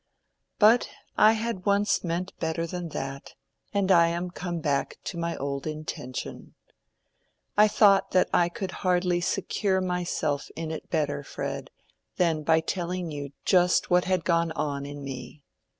"But 0.57 0.89
I 1.15 1.33
had 1.33 1.63
once 1.67 2.03
meant 2.03 2.35
better 2.39 2.65
than 2.65 2.89
that, 2.89 3.35
and 3.71 3.91
I 3.91 4.07
am 4.07 4.31
come 4.31 4.59
back 4.59 4.97
to 5.03 5.17
my 5.19 5.37
old 5.37 5.67
intention. 5.67 6.55
I 7.55 7.67
thought 7.67 8.09
that 8.09 8.27
I 8.33 8.49
could 8.49 8.71
hardly 8.81 9.21
secure 9.21 9.79
myself 9.79 10.49
in 10.55 10.71
it 10.71 10.89
better, 10.89 11.21
Fred, 11.21 11.69
than 12.17 12.41
by 12.41 12.61
telling 12.61 13.11
you 13.11 13.29
just 13.45 13.91
what 13.91 14.05
had 14.05 14.25
gone 14.25 14.51
on 14.53 14.87
in 14.87 15.03
me. 15.03 15.43